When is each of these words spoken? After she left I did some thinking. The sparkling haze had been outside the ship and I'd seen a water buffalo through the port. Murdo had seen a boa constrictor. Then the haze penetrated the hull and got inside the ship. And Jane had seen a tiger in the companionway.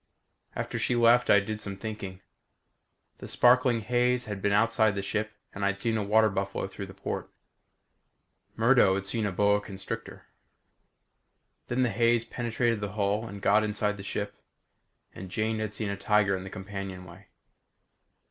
After 0.55 0.79
she 0.79 0.95
left 0.95 1.29
I 1.29 1.39
did 1.39 1.61
some 1.61 1.77
thinking. 1.77 2.21
The 3.19 3.27
sparkling 3.27 3.81
haze 3.81 4.25
had 4.25 4.41
been 4.41 4.51
outside 4.51 4.95
the 4.95 5.03
ship 5.03 5.31
and 5.53 5.63
I'd 5.63 5.77
seen 5.77 5.95
a 5.95 6.01
water 6.01 6.27
buffalo 6.31 6.65
through 6.65 6.87
the 6.87 6.95
port. 6.95 7.29
Murdo 8.55 8.95
had 8.95 9.05
seen 9.05 9.27
a 9.27 9.31
boa 9.31 9.61
constrictor. 9.61 10.25
Then 11.67 11.83
the 11.83 11.89
haze 11.91 12.25
penetrated 12.25 12.81
the 12.81 12.93
hull 12.93 13.27
and 13.27 13.43
got 13.43 13.63
inside 13.63 13.97
the 13.97 14.01
ship. 14.01 14.33
And 15.13 15.29
Jane 15.29 15.59
had 15.59 15.71
seen 15.75 15.91
a 15.91 15.95
tiger 15.97 16.35
in 16.35 16.43
the 16.45 16.49
companionway. 16.49 17.27